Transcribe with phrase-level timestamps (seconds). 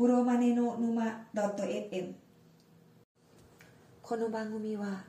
[0.00, 2.14] プロマネの沼 .fm
[4.00, 5.04] この番組は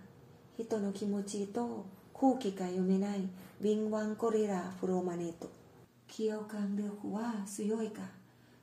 [0.58, 3.22] 人の気持ちと空気が読めない
[3.62, 5.50] 敏腕ゴリラプロマネと
[6.14, 8.02] 共感力は強いか？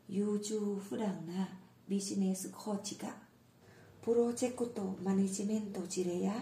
[0.07, 1.49] 優柔不断な
[1.89, 3.09] ビジネスコーチが
[4.03, 6.35] プロジェクトマネジメント事例や？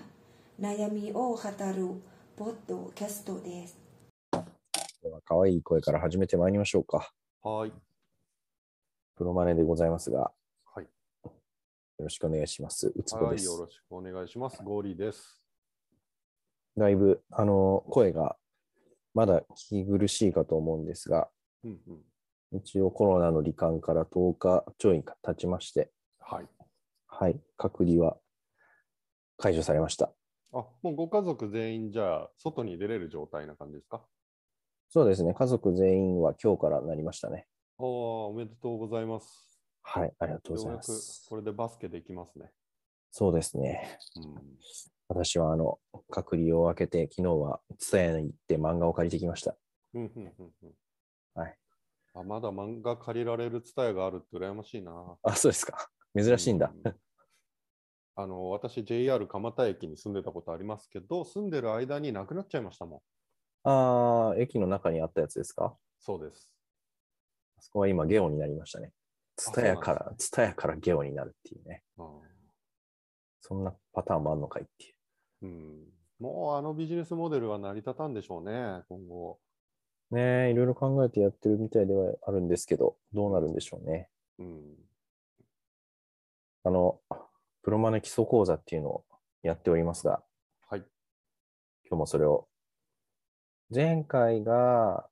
[0.61, 2.03] 悩みを語る
[2.37, 3.79] ポッドキャストです。
[5.01, 7.13] では可愛い声から始めてまいりましょうか。
[7.45, 7.73] はい。
[9.17, 10.31] プロマネでございますが、
[10.75, 10.85] はい。
[11.25, 11.31] よ
[12.01, 12.93] ろしくお願いします。
[12.95, 13.47] うつぼはい、です。
[13.47, 14.63] よろしくお願いします。
[14.63, 15.43] ゴーリーです。
[16.77, 18.37] だいぶ、あの、声が
[19.15, 21.31] まだ聞き苦しいかと思うんですが、
[21.65, 21.93] うんう
[22.57, 22.59] ん。
[22.59, 26.49] 一応コロナの罹患から10日ちょい経ちまして、はい。
[27.07, 28.19] はい、隔離は
[29.39, 30.13] 解除されました。
[30.53, 34.05] あ、もうご家族全員じゃあ、外に出れる状態な感じですか？
[34.91, 37.47] そうですね、家族全員は今日からなりましたね。
[37.79, 39.61] おめでとうございます。
[39.83, 41.27] はい、ありがとうございます。
[41.29, 42.51] これでバスケできますね。
[43.11, 43.99] そうですね。
[44.17, 44.43] うん。
[45.09, 45.79] 私はあの、
[46.11, 49.55] 隔離を明けて、昨日はツタヤに行って漫画を借りてきました。
[49.95, 50.73] うんうんうんうん。
[51.35, 51.59] はい。
[52.15, 55.19] あ、まだ漫画借りられるツタヤがあるって羨ましいな。
[55.23, 55.91] あ、そうですか。
[56.17, 56.73] 珍しいんだ。
[56.75, 56.97] う
[58.19, 63.03] あの、私、JR 蒲田駅に住んでたことありますけど、住んでる間になくなっちゃいましたも
[63.65, 63.69] ん。
[63.69, 65.77] ああ、駅の中にあったやつですか？
[65.99, 66.56] そうです。
[67.59, 68.93] あそこは今ゲオになりましたね。
[69.37, 71.83] ツタヤから、ツタヤからゲオになるっていうね。
[73.41, 74.95] そんなパターンもあるのかいっていう。
[75.43, 75.97] うん。
[76.19, 79.39] もうあのビジネスモデルは成り立たんでしょうね、今後。
[80.11, 84.09] ねえ、いろいろ考えてやってるみたいではあるんですけど、どうなるんでしょうね。
[84.39, 84.77] うん。
[86.65, 87.01] あの、
[87.63, 89.05] プロマネ基礎講座っていうのを
[89.43, 90.23] やっておりますが、
[90.69, 90.81] はい。
[91.89, 92.49] 今日もそれを。
[93.75, 95.09] 前回が、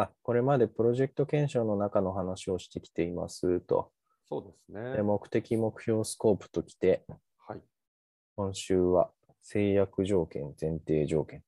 [0.00, 3.92] あ、これまでプロジェクト検証の中の話をしてきていますと。
[4.28, 5.02] そうですねで。
[5.02, 7.04] 目的、目標、スコープときて、
[7.38, 7.60] はい。
[8.36, 9.10] 今週は
[9.42, 11.42] 制約条件、前提条件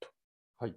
[0.58, 0.74] はい。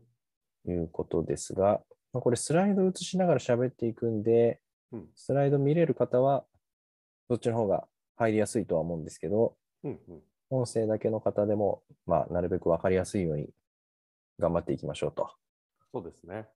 [0.63, 1.81] ということですが、
[2.13, 4.59] まあ、これスライド映しながら喋っていくんで、
[4.91, 5.07] うん。
[5.15, 6.45] スライド見れる方は、
[7.27, 9.99] そっちの方が入りやすいとは思うんですけど、うん。
[10.07, 10.21] うん。
[10.51, 13.49] 音声だけの方でも、まあ、なるべくわかりやすいように
[14.39, 15.31] 頑張っていきましょうと。
[15.91, 16.47] そうですね。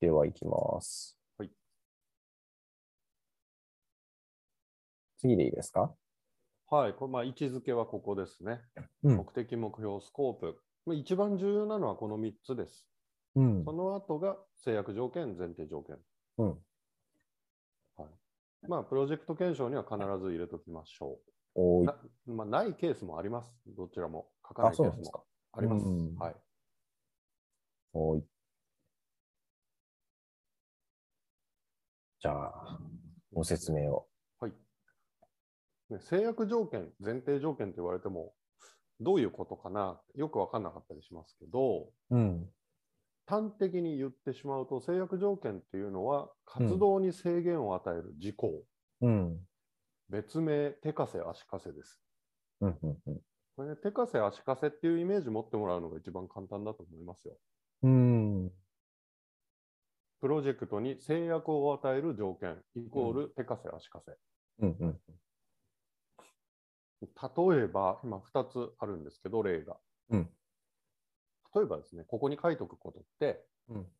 [0.00, 1.16] では、いきます。
[1.38, 1.50] はい。
[5.16, 5.94] 次でいいですか？
[6.70, 6.94] はい。
[6.94, 8.60] これまあ位置づけはここですね。
[9.02, 10.60] うん目的、目標、スコープ。
[10.84, 12.86] まあ一番重要なのはこの3つです。
[13.34, 15.96] うんその後が制約条件、前提条件。
[16.38, 16.48] うん。
[17.96, 18.68] はい。
[18.68, 21.18] まあ、プロジェクト検証には必ず入れときましょ
[21.56, 21.84] う。
[21.84, 23.52] なまあ、ないケースもあります。
[23.66, 24.28] どちらも。
[24.46, 25.24] 書かなあ、いケースも。
[25.52, 25.86] あります。
[25.86, 26.36] うんはい。
[27.94, 28.24] おーい
[32.20, 32.78] じゃあ、
[33.32, 34.06] ご説明を。
[34.40, 34.52] はい。
[35.90, 38.32] ね、制約条件、前提条件と言われても、
[39.00, 42.48] どういうことかな、よく分かんなかったりしますけど、うん。
[43.26, 48.64] 端的に言ってしまうと、制約条件っていうのは、活動に制限を与える事項、
[49.02, 49.40] うん。
[50.08, 52.02] 別名、手かせ足かせです。
[52.60, 52.78] うん。
[52.82, 52.98] うん。
[53.06, 53.20] うん
[53.58, 57.36] これね、手かせ足かせっていうイメージ持ってもらうのが一番簡単だと思いますよ。
[57.82, 58.52] うん。
[60.20, 64.16] プロジェクトに制約を与える条件、イコール手かせ足かせ。
[64.60, 64.70] うん。
[64.80, 65.00] うん。
[67.02, 69.80] 例えば、今2つあるんですけど、例が。
[70.10, 70.32] うん
[71.54, 73.90] 例えばですね、ここに書いておくことって、うん。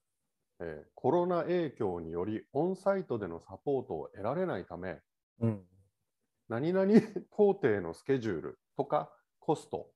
[0.61, 5.01] えーコロナ影響によりオンサイトでのサポートを得られないため、
[5.41, 5.69] うん。
[6.49, 6.93] 何々
[7.31, 9.93] 工程のスケジュールとかコスト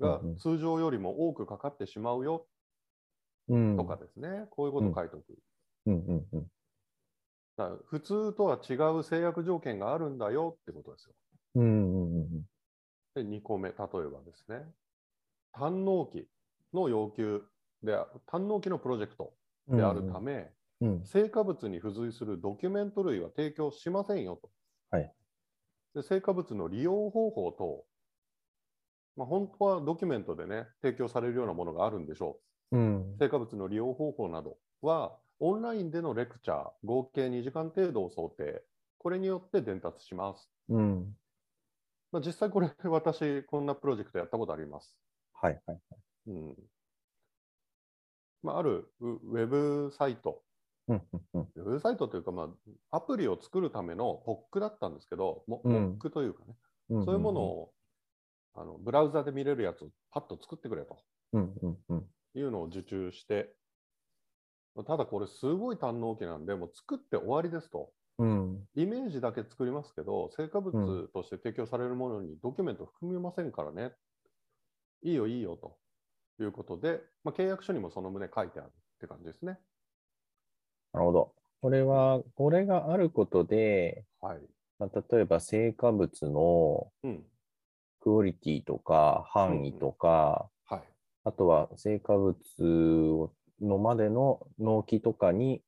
[0.00, 2.59] が通常よりも多くかかってしまうようん。
[3.76, 5.38] とかですね、こういうことを書いておく。
[5.86, 5.94] うん。
[5.94, 6.28] うん。
[6.32, 6.46] うん。
[7.56, 11.14] だから普通とは違う制約条件があるんだよってことですよ。
[11.56, 12.14] うん。
[12.14, 12.44] うん。
[13.14, 14.64] で、2個目、例えばですね、
[15.52, 16.28] 単納期
[16.72, 17.42] の要求
[17.82, 19.34] であ、単納期のプロジェクト
[19.68, 20.50] であるため、
[20.80, 21.04] うん。
[21.04, 24.50] 成果物に付随するドキュメント類は提供しませんよと。
[24.90, 25.12] はい
[25.94, 27.84] で成果物の利用方法と、
[29.16, 32.40] まあ、本当はドキュメントでね、提供されるようなものがあるんでしょ
[32.72, 33.20] うんう。。
[33.20, 38.64] 成果物の利用方法などは、オンラインでのレクチャー、合計2時間程度を想定、
[38.98, 40.50] これによって伝達します。
[40.68, 41.16] うん。
[42.12, 44.96] まあ、実際これ、私、こんなプロジェクトやったことあります。
[45.32, 45.60] はい。
[45.66, 45.80] はい。
[46.26, 46.70] うん
[48.42, 50.42] まあ、あるウウェブサイト、
[50.88, 51.02] うん。
[51.34, 51.48] うん。
[51.56, 52.54] ウェブサイトというか、ま
[52.90, 56.56] あ、アプリを作るためのポックだったんですけど、モうんモックというかね、
[56.90, 57.04] うん。
[57.04, 57.72] そういうものを
[58.54, 60.98] あのブラウザで見れるやつをパッと作ってくれと
[61.32, 61.54] うん。
[61.62, 61.78] うん。
[61.88, 62.10] うん。
[62.34, 63.54] いうのを受注して、
[64.86, 67.92] ただこれすごい堪能期なんで、もう作って終わりですと。
[68.18, 68.68] うん。
[68.74, 73.92] イメージだけ作りますけど、成果物として提供されるものにドキュメント含みませんからね。
[75.02, 75.78] いいよ、いいよと
[76.38, 79.58] いうことで、まあ、契約書にもその旨書いてあるって感じですね。
[80.92, 81.34] なるほど。
[81.62, 84.40] これは、これがあることで、はい。
[84.78, 87.24] まあ、例えば成果物のうん。
[88.00, 90.59] クオリティとか範囲とか、はい。
[91.24, 92.34] あとは成果物
[93.12, 95.62] をのまでの納期とかに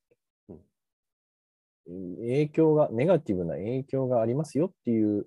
[1.86, 5.26] うん影響が、ネガティブな影響がありますよっていう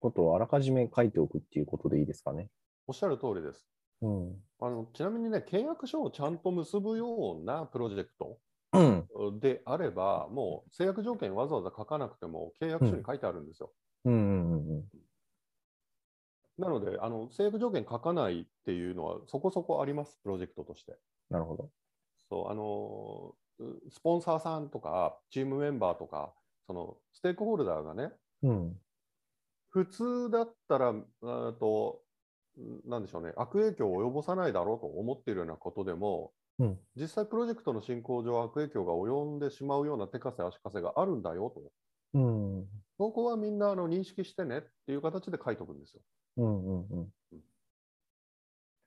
[0.00, 2.48] ことをあらかじめ書いておくっていうことでいいですかね。
[2.86, 3.66] おっしゃる通りです。
[4.00, 4.36] うん。
[4.60, 8.38] あのちなみにね、契約書をちゃんと結ぶようなプロジェクト
[8.72, 9.40] うん。
[9.40, 13.72] であれば、もう制約条件わざわざ書かなくても契約書に書いてあるんですよ。
[14.04, 14.84] うんうんうん
[16.62, 20.96] なのであの、制約条件書かないっていうのはそこそこあります、プロジェクトとして。
[21.28, 21.70] なるほど。
[22.28, 26.34] そうあのうスポンサーさんとか、チームメンバーとか、
[26.66, 28.12] そのステークホルダーがね、
[28.42, 28.80] うん。
[29.70, 32.02] 普通だったら、あと
[32.84, 41.62] なんでしょうね、悪影響を及ぼさないだろうと思っているようなことでも、うん実際プロジェクトの進行上、悪影響が及んでしまうような手かせ足かせがあるんだよと。
[42.14, 42.66] うん。
[42.98, 46.02] そこはみんなあの認識してねっていう形で書いておくんですよ。
[46.36, 47.12] うんうんうん。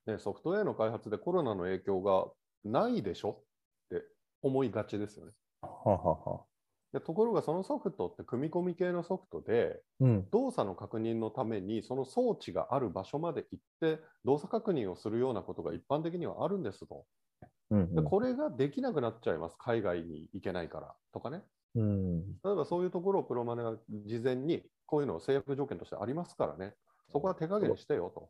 [0.06, 2.32] ね、ソフトウェアの開発でコロナの影響が
[2.64, 3.46] ないでしょ
[3.94, 4.06] って
[4.42, 5.34] 思いがちですよね。
[5.62, 6.46] ははは。
[6.94, 10.28] でところがそのソフトって組み込み系のソフトでうん。
[10.32, 17.06] 動作の確認のためにその装置がある場所まで行って動作確認をするようなことが一般的にはあるんですと。
[17.72, 21.44] うんでこれができなくなっちゃいます、海外に行けないからとかね。
[21.76, 22.40] うん。
[22.44, 26.76] 例えばそういうところをプロマネが事前にこういうのを制約条件としてありますからね、
[27.12, 28.30] そこは手加減してよと。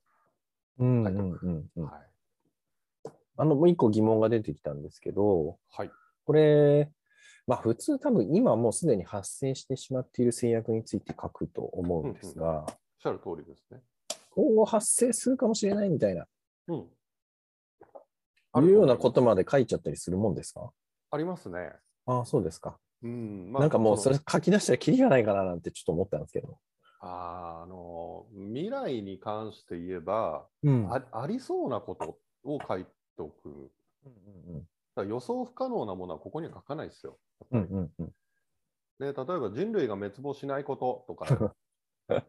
[0.80, 1.04] うん。
[1.04, 1.32] はいうん。
[1.32, 1.70] うん。
[1.76, 1.86] うん。
[1.86, 3.12] はい。
[3.38, 5.92] あの、もう一個疑問が出てきたんですけど、はい。
[6.26, 6.92] これ、
[7.48, 13.82] まあ普通多分今もうすでに発生してしまっている制約について書くと思うんですが、おっしゃる通りですね。
[14.32, 16.28] 今後発生するかもしれないみたいな、
[16.68, 16.76] うん。
[18.64, 20.72] いうようなことまで書いちゃったりするもんですか？
[21.12, 21.74] ありますね。
[22.06, 22.80] ああ、そうですか。
[23.04, 23.54] うん。
[23.54, 26.58] なんかもうそれの書き出したらキリがないかななんてちょっと思ったんですけど。
[27.08, 33.72] あの未来に関して言えば、うんあありそうなことを書いておく。
[34.06, 34.60] うん
[34.96, 37.20] だから予想不可能なものはここには書かないですよ。
[37.52, 38.08] うんうんうん。
[38.98, 41.54] で例えば人類が滅亡しないこととか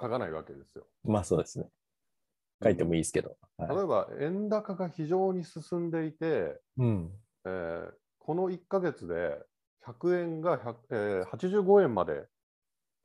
[0.00, 0.86] 書かないわけですよ。
[1.04, 1.70] まあそうですね。
[2.62, 3.36] 書いてもいいですけど。
[3.56, 7.12] はい例えば円高が非常に進んでいて、うん。
[7.44, 9.42] えーこの1ヶ月で
[9.84, 12.26] 100円が100、えー85円まで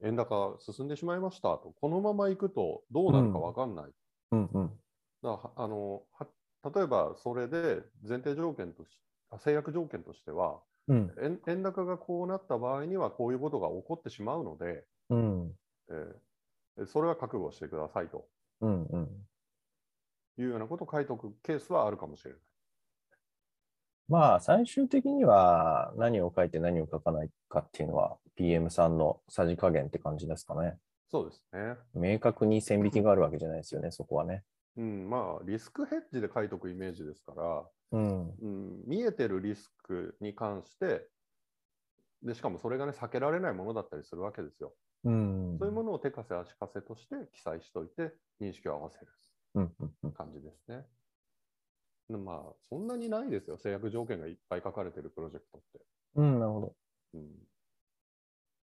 [0.04, 3.92] 円高進んでしまいましたと、このままいくとどうなるか分かんない。
[4.32, 4.80] うんうん。
[5.22, 6.28] だからあのは
[6.76, 9.00] 例えばそれで前提条件とし
[9.30, 15.56] あ制約条件としてはうん円、円高がこうなった場合にはこういうことが起こってしまうので、うん
[15.90, 18.28] えーそれは覚悟してくださいと
[18.60, 19.28] うんうん。
[20.38, 22.40] いうようなことを書いておくケースはあるかもしれない。
[24.08, 30.78] まあ最終的には何を書いて何を書かないかっていうのは PM さんのさじ加減って感じですかね。
[31.10, 31.76] そうですね。
[31.94, 34.44] 明確に線引きがあるわけじゃないですよね、そこはね。
[34.78, 38.30] うん、まあリスクヘッジで書いておくイメージですから、うん。
[38.30, 41.08] うん、見えてるリスクに関して
[42.26, 44.74] で、しかもそれがね、避けられないものだったりするわけですよ。
[45.04, 45.58] うん。
[45.60, 49.08] そういうものを手かせ足かせとして記載しといて、認識を合わせる
[49.56, 50.78] うんうんうん感じですね。
[50.78, 50.84] で
[52.10, 55.86] まあ、そんなにないですよ、制約条件がいっぱい書かれてるプロジェクトって。
[56.16, 56.76] うん、なるほど。
[57.14, 57.30] うん、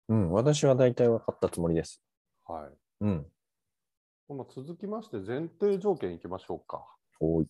[0.09, 2.01] うん、私は大体分かったつもりです。
[2.45, 2.71] はい。
[3.01, 3.27] うん。
[4.29, 6.85] まあ、続きまして、前提条件いきましょうか。
[7.19, 7.47] おい。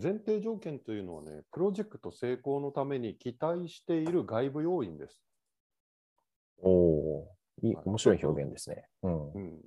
[0.00, 5.22] 前提条件というのはね、プロジェクト成功のために期待している外部要因です。
[6.58, 8.88] おおーいい面白い表現ですね。
[9.02, 9.32] うん。
[9.32, 9.60] うん、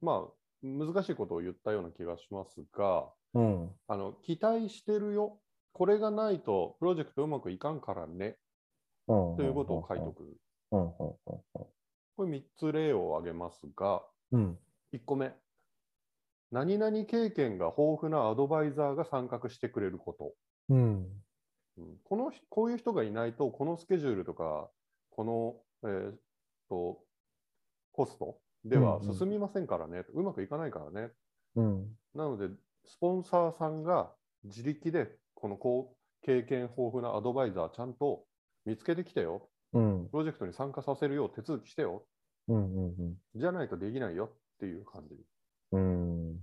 [0.00, 3.70] まあ、難しいことを言ったような気がしますが、うん。
[3.88, 5.40] あの期待してるよ、
[5.72, 8.36] これがないとプロジェクトうまくいかんからね
[9.08, 9.36] うん。
[9.36, 10.36] ということを書いておく。
[12.16, 14.02] これ3つ例を挙げますが、
[14.32, 14.58] うん。
[14.92, 15.32] 1個目、
[16.50, 20.32] 何々経験が豊富なアドバイザーが参画してくれること。
[20.68, 21.22] うん。
[21.78, 24.68] うんこの人こういう人がいないと、このスケジュールとか、
[25.10, 26.12] この、えー
[26.68, 27.00] と
[27.92, 31.12] コストではうんうん進みませんからね、うまくいかないからね。
[31.56, 31.96] うん。
[32.14, 32.54] なので、
[32.86, 34.14] スポンサーさんが
[34.44, 38.26] 自力で、このこう経験豊富なアドバイザーちゃんと
[38.64, 39.50] 見つけてきてよ。
[39.72, 40.08] うん。
[40.10, 42.06] プロジェクトに参加させるよう手続きしてよ。
[42.48, 42.86] うん。
[42.86, 43.16] うん。
[43.34, 45.16] じゃないとできないよっていう感じ。
[45.72, 46.36] うん。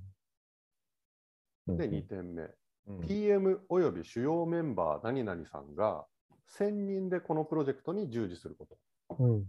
[1.68, 2.44] で、2点目。
[2.44, 2.58] うん
[3.02, 6.06] PM および主要メンバー何々さんが
[6.58, 8.78] 1000人でこのプロジェクトに従事すること。
[9.20, 9.46] うん。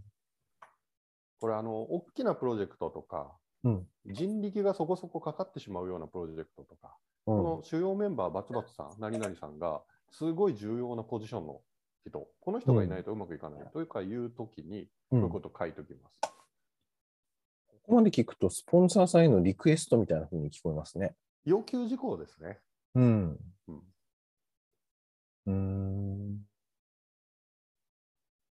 [1.39, 3.31] これあの、大きなプロジェクトとか、
[3.63, 3.87] うん。
[4.05, 9.81] 人力がそこそこかかってしまうようなプロジェクトとか、うんこの主要メンバー、バツバツさん、何々さんが、
[10.11, 11.61] すごい重要なポジションの
[12.07, 16.19] 人、この人がいないとうまくいかないというかいうときに、こういうこと書いておきます。
[16.21, 16.29] こ
[17.83, 21.15] こまで聞くと、スポンサーさんへのリクエストみたいな風に聞こえますね。
[21.45, 22.59] 要求事項ですね。
[22.95, 23.39] うん。
[23.67, 23.83] うん
[25.45, 26.48] うーん。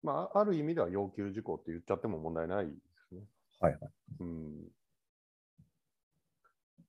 [0.06, 2.72] まあ、ある意味では要求事項って言っちゃっても問題ないで
[3.10, 3.22] すね。
[3.60, 3.92] はいはい。
[4.20, 4.68] うん、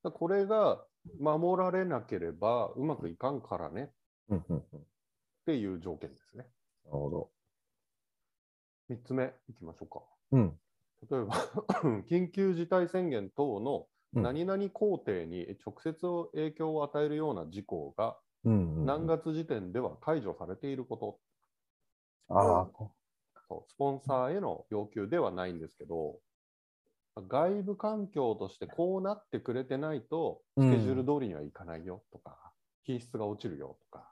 [0.04, 0.84] だこれが
[1.18, 3.90] 守られなければうまくいかんからね
[4.28, 4.80] うんうんうん。
[4.80, 4.82] っ
[5.46, 6.44] ていう条件ですね。
[6.84, 7.30] なるほど。
[8.90, 10.02] 3つ目いきましょうか。
[10.32, 10.58] うん。
[11.10, 11.34] 例えば、
[12.08, 15.94] 緊急事態宣言等のうん何々工程に直接
[16.32, 18.16] 影響を与えるような事項が。
[18.44, 21.18] 何月時点では解除されていること、
[22.28, 22.68] ああ、
[23.48, 26.18] そうスポンサーへの要求ではないんですけど、
[27.28, 32.36] 外部環境としてこうなってくれてないと、スケジュール通りにはいかないよとか、
[32.84, 34.10] 品質が落ちるよとか。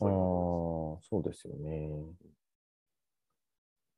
[0.00, 1.90] ああそうですよね。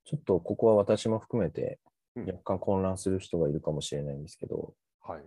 [0.05, 1.79] ちょっとここは私も含めて
[2.17, 4.75] うん若干混乱する人がいるかもしれないんですけど、とで
[5.07, 5.23] すはい。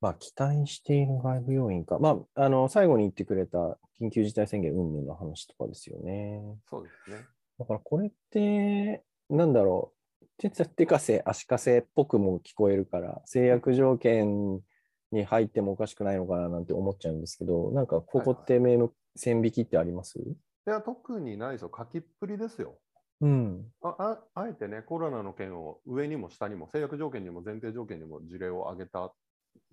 [0.00, 1.98] まあ期待している外部要因か。
[1.98, 6.42] まあ、あの、最後に言ってくれた緊急事態宣言運命の話とかですよね。
[6.68, 7.24] そうですね。
[7.58, 14.60] だからこれって、なんだろう、手手かせ、足かせっぽくも聞こえるから、制約条件
[15.12, 20.18] に入ってもおかしくないのかななんて思っちゃうんですけど、なんかここって名目、線引きってあります？
[20.18, 20.36] い
[20.66, 21.70] や、特にないですよ。
[21.74, 22.78] 書きっぷりですよ。
[23.22, 23.72] うん。
[23.80, 29.14] あああえてね、コロナの件を上にも下にも、制約条件にも前提条件にも事例を挙げた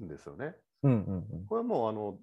[0.02, 0.56] んですよね。
[0.84, 2.18] うんうんこれはもうあの、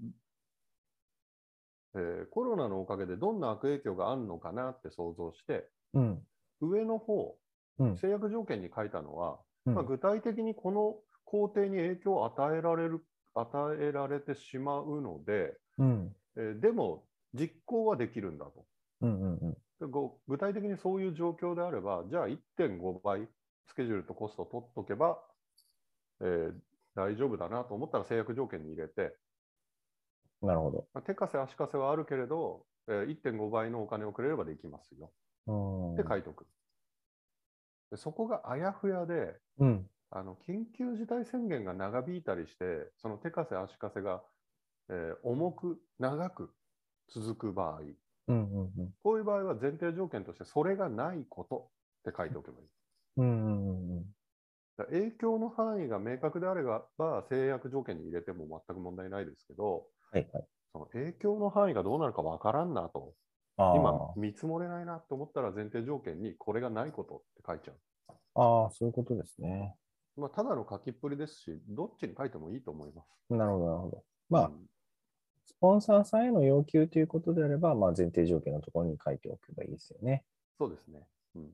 [1.95, 6.03] えーコロナのおかげでどんな悪影響があるのかなって想像して、うん。
[6.03, 6.27] うん。
[6.61, 7.39] 上の方、
[7.79, 16.17] うん制約条件に書いたのは、うんまあ、具体的にこの工程に影響を与えられる与えられてしまうので、うん。
[16.37, 18.67] えーでも実行はできるんだと。
[19.01, 19.57] うんうんうん。
[20.27, 23.29] 具体的にそういう状況であれば、じゃあ1.5倍
[23.67, 25.23] スケジュールとコストを取っとけば、
[26.21, 26.61] えー
[26.97, 29.17] 大丈夫だなと思ったら制約条件に入れて、
[30.43, 30.89] なるほど。
[30.95, 35.13] まあ手かせ足かせはあるけれど、えー1.5倍のお金をくれればできますよ
[35.47, 36.47] うんって書いておく。
[37.91, 39.91] でそこがあやふやで、うん。
[40.11, 44.23] あの緊急事態宣言が長引いたりして、その手かせ足かせが、
[44.89, 46.55] えー重く長く
[47.09, 47.81] 続く場合、
[48.29, 48.95] うんうんうん。
[49.03, 51.71] こういう場合は前提条件としてそれがないこと
[52.09, 52.69] って書いておけばいい。
[53.17, 54.05] うんうんうん
[54.89, 56.87] 影響の範囲が明確であれば
[57.29, 60.45] 制約条件に入れても全く問題ないですけど、はいはい。
[60.73, 63.15] その影響の範囲がどうなるかわからんなと、
[63.57, 67.77] あ今ー見積もれないなと思ったら前提条件にこれがないことって書いちゃう。
[68.35, 69.75] あー、そういうことですね。
[70.17, 73.35] まあ、ただの書きっぷりですし、どっちに書いてもいいと思います。
[73.35, 74.05] なるほど、なるほど。
[74.29, 74.67] まあう、ん
[75.47, 80.25] スポンサーさんへの要求ということであれば、まあ、前提条件のところに書いておけばいいですよね。
[80.59, 81.01] そうですね。
[81.35, 81.51] うん。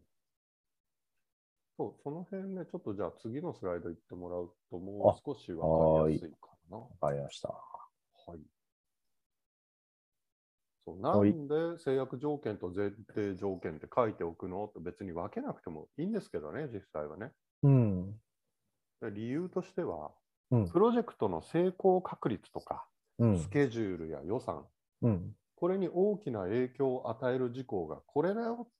[1.78, 6.36] そう、その辺ね、ちょっとじゃあ次のスライド行ってもらうと、もう少しわかりやすいか
[6.70, 6.78] な。
[6.78, 7.75] わかりました。
[8.26, 8.40] はい。
[10.84, 17.32] そうなはいんで制約条件と前提条件って書いておくのって別に分けなくてもいいんですけどね、実際はね。
[17.62, 18.20] うん。
[19.00, 20.12] で理由としては、
[20.50, 22.86] うんプロジェクトの成功確率とか、
[23.18, 23.50] うんス。
[23.50, 24.64] ケジュールや予算、
[25.02, 25.34] うん。
[25.56, 28.72] これに大きな影響を与える事項がこれだよっ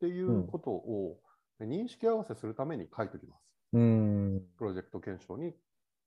[0.00, 1.20] ていうことを
[1.60, 3.42] 認識合わせするために書いておきます。
[3.74, 4.46] うん。
[4.56, 5.54] プロジェクト検証に、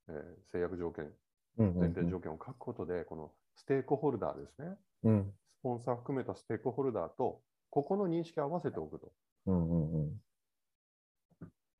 [0.10, 1.14] えー制約条件、うん。
[1.58, 4.78] 前提条件を書くことで、このステークホルダーですね。
[5.04, 5.34] うん。
[5.60, 9.12] スポンサー含めたステークホルダーと、ここの認識を合わせておくと。
[9.48, 9.70] うん。
[9.70, 9.94] うん。
[9.94, 10.22] うん。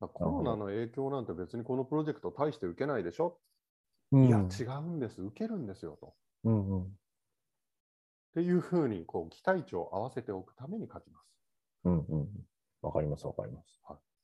[0.00, 3.40] まあコロナの影響なんて別にこのプロジェクト大して受けないでしょ、
[4.12, 4.24] うん。
[4.26, 6.06] いや、違うんです、受けるんですよと。
[6.08, 6.70] っうん。
[6.70, 6.98] うん。
[8.34, 11.26] ていうふうにこう期待値を合わせておくために書きます。
[11.84, 11.98] うん。
[12.08, 12.28] うん。
[12.82, 13.80] わかります、わかります。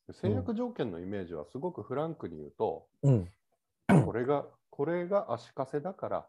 [0.06, 3.32] で制約条件のイメージはすごくフランクに言うと、うん。
[4.04, 6.26] これが、これが足かせだから、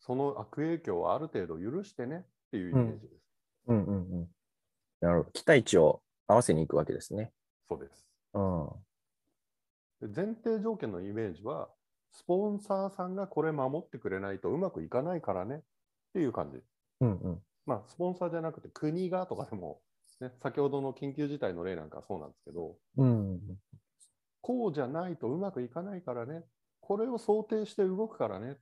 [0.00, 3.12] その悪影響をある程度許してねっていうイメージです。
[3.66, 3.84] うん。
[3.84, 3.94] うん。
[3.94, 4.28] うん。
[5.02, 5.30] なるほど。
[5.32, 7.30] 期待値を合わせに行くわけですね。
[7.68, 8.08] そうです。
[8.32, 8.68] うん。
[10.00, 11.68] で前提条件のイメージは、
[12.10, 15.60] スポンサーさんがこれ守ってくれないとうまくいかないからねっ
[16.14, 16.62] ていう感じ。
[17.02, 17.18] うん。
[17.18, 17.42] うん。
[17.66, 19.82] まあ、スポンサーじゃなくて国がとかでも、
[20.22, 23.40] ね、先ほどの緊急事態の例なんかはそうなんですけど、うん。
[24.40, 26.44] こうじゃないとうまくいかないからね、
[26.86, 28.58] これを想定して動くからね、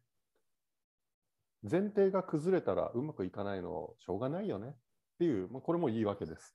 [1.68, 4.72] 前提が崩れたらうまくいかないのしょうがないよねっ
[5.18, 6.54] ていう、まあ、これも言い訳です。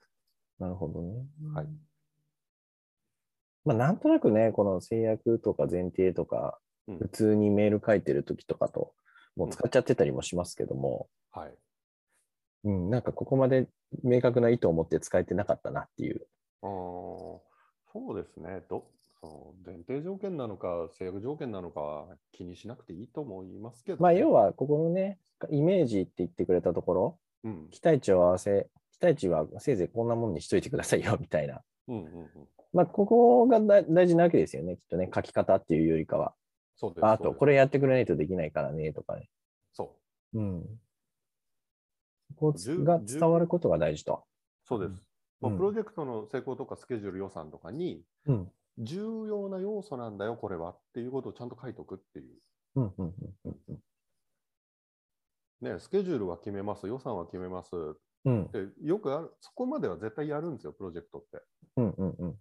[0.59, 1.25] なるほどね。
[1.53, 1.67] はい。
[3.65, 6.57] まあ、なんとなくね、この制約とか前提とか、
[6.87, 8.93] うん普通にメール書いてるときとかと、
[9.35, 11.53] もう使っちゃってたりもしますけども、はい。
[12.63, 13.67] うん、なんかここまで
[14.03, 16.25] 明確な意図を持って使えてなかったなっていう。
[16.61, 16.67] あー
[17.91, 18.61] そうですね。
[18.69, 18.85] ど
[19.27, 25.19] その前提条件なのか、制約条件なのかは気にしなくていいと思いますけど、まあ、要は、ここのね、
[25.49, 31.61] イメージって言ってくれたところ、うん、期待値を合わせ、期待値はせいぜいこんなもんにしといてくださいよ、みたいな。
[31.87, 32.29] うん、うん、うん。
[32.73, 36.33] まあ、ここが大大事なわけですよね、きっとね、書き方っていうよりかは。
[36.75, 37.05] そうです。
[37.05, 37.53] あと、これ。
[37.53, 39.29] れやってくれないとできないからね、とかね。
[39.73, 39.95] そ
[40.33, 40.61] うん。
[42.35, 44.23] ここじゅが伝わることが大事と。
[44.65, 44.89] う、そうです。
[44.89, 45.01] うん
[45.39, 48.51] まあ、うんプロジェクトの成功とかスケジュール予算とかに、うん。
[48.77, 52.37] 重要な要素なんだよ、これはっていうことをちゃんと書いておくっていう。
[52.75, 53.15] うん、うん、
[53.45, 53.79] うんうん
[55.61, 58.49] ね、スケジュールは決めます、予算は決めますっうん。
[58.51, 61.41] て、よくある、そこまでは絶対やるんですよ、プロジェクトって。
[61.77, 62.39] うん、うん、うん。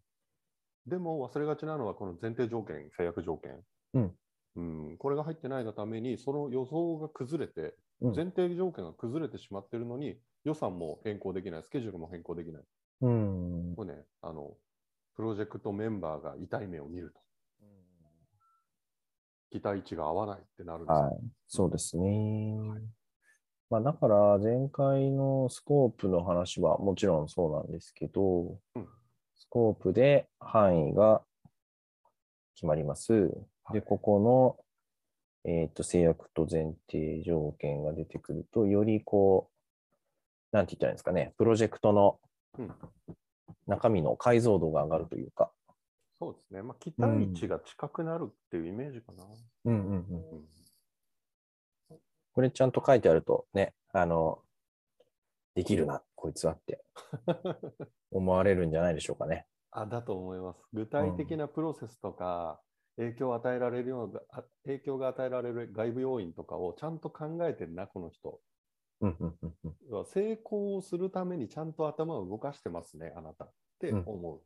[0.87, 3.63] でも忘れがちなのは、この前提条件、制約条件。
[3.95, 4.17] うん
[4.59, 4.63] う
[4.95, 12.65] んこれが入ってないがために、その予想が崩れて、うん前提条件が崩れてしまっているのに、予算も変更できない、スケジュールも変更できない。
[13.03, 13.75] うん。
[13.77, 14.57] これね、あの、
[15.17, 17.21] プロジェクトメンバーが痛い目を見ると。
[19.51, 21.03] 期待値が合わないってなるんですよ。
[21.03, 21.15] はい。
[21.49, 22.55] そうですね。
[23.71, 28.89] まあ、だから、前回のスコープの話はもちろんそうなんですけど、うん
[29.39, 31.23] スコープで範囲が
[32.55, 33.13] 決まります。
[33.13, 33.33] はい
[33.75, 34.19] で、ここ
[35.45, 39.51] の、えっと制約と前提条件が出てくると、よりこ
[40.53, 42.19] う、なんて言ったらいいんですかね、プロジェクトの
[42.59, 42.75] うん
[43.67, 45.51] 中身の解像度が上がるというか。
[46.19, 46.63] そうですね。
[46.63, 49.25] まあ、期待値が近くなるっていうイメージかな。
[49.65, 50.45] うんうんうんうん
[52.33, 54.43] これちゃんと書いてあるとね、あの、
[55.55, 56.85] できるな、こいつはって
[58.13, 59.47] 思われるんじゃないでしょうかね。
[59.71, 60.63] あだと思います。
[60.75, 62.61] 具体的なプロセスとか、
[62.97, 68.39] 影響を与えられるような、あ影響が与えられる外部要因とかをちゃんと考えてるな、この人。
[69.01, 74.41] うんうんうんうん要は成功をするためにちゃんと頭を動かしてますね、あなたって思う。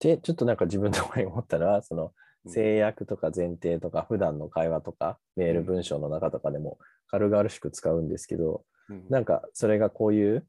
[0.00, 2.12] で、ちょっとなんか自分の声に思ったのは、その
[2.44, 10.46] うん制約とか前提とか、普段の会話とか、メール文章の中とかでも軽々しく使うんですけど、うんなんかそれがこういう、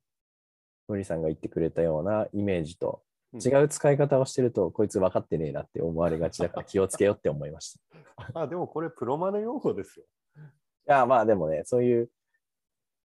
[0.88, 7.82] 森さんが言ってくれたようなイメージとうん違う使い方をしてると、こいつ分かってねえなって思われがちだから気をつけようって思いました。
[8.42, 10.06] あでもこれプロマネ用語ですよ。
[10.36, 10.40] い
[10.86, 12.10] や、まあでもね、そういう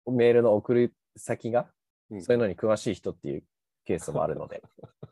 [0.06, 1.72] メールの送る先が、
[2.10, 3.44] うんそういうのに詳しい人っていう
[3.84, 4.64] ケースもあるので、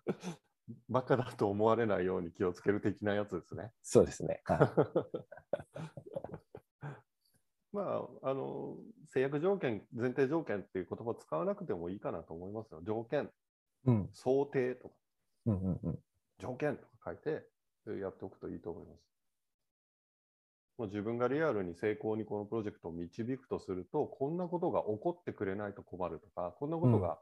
[0.88, 3.72] バカだと思われないように気をつける的なやつですね。
[3.82, 4.42] そうですね。
[4.44, 4.58] はい
[7.70, 12.80] まあ、あの、制約条件、前提条件っていう言葉を使わなくてもいいかなと思いますよ。
[12.82, 13.30] 条件、
[13.84, 14.94] うん想定とか、
[15.46, 16.02] うんうんうん
[16.38, 17.46] 条件とか書いて、
[18.00, 19.17] やっておくといいと思います。
[20.78, 27.18] もう自分がリアルに成功にこのプロジェクトを導くとすると、こんなことが起こってくれないと困るとか、こんなことが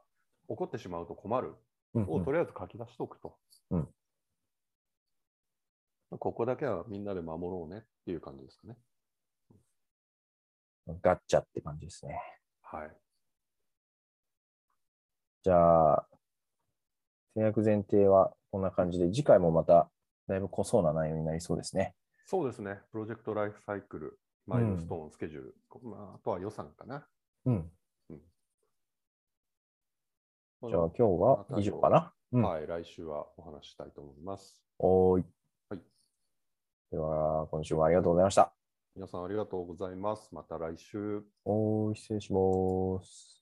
[0.47, 1.55] 起こってしまうと困る
[1.95, 3.35] うんうんをとりあえず書き出しておくと。
[3.71, 3.87] うん
[6.09, 8.77] ここだけはみんなで守ろうねっていう感じですかね。
[11.01, 12.17] ガッチャって感じですね。
[12.61, 12.91] はい。
[15.43, 16.07] じゃあ、
[17.35, 19.89] 制約前提はこんな感じで、次回もまた
[20.27, 21.93] だいぶ濃そうな内容になりそうですね。
[22.29, 22.81] そうですね。
[22.91, 27.07] プロジェクトライフサイクル、マイルストーン、スケジュール、まあ、あとは予算かな。
[27.45, 27.53] うん。
[27.53, 28.21] うん
[30.69, 32.11] じゃあ今日は以上かな？
[32.31, 32.41] うん。
[32.41, 34.61] はい、来週はお話ししたいと思います。
[34.79, 35.25] おーい。
[35.69, 35.81] はい。
[36.91, 38.51] では、今週もありがとうございました。
[38.95, 40.33] 皆さんありがとうございます。
[40.33, 41.23] また来週。
[41.45, 43.36] おーい、失礼します。